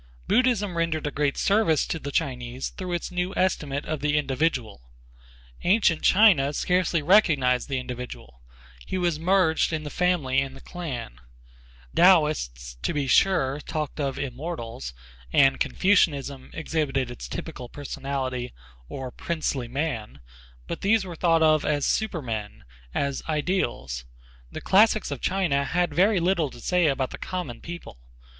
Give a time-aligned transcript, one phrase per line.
[0.27, 4.89] Buddhism rendered a great service to the Chinese through its new estimate of the individual.
[5.63, 8.41] Ancient China scarcely recognized the individual.
[8.87, 11.21] He was merged in the family and the clan.
[11.95, 14.95] Taoists, to be sure, talked of "immortals"
[15.31, 18.53] and Confucianism exhibited its typical personality,
[18.89, 20.19] or "princely man,"
[20.65, 24.05] but these were thought of as supermen, as ideals.
[24.51, 27.99] The classics of China had very little to say about the common people.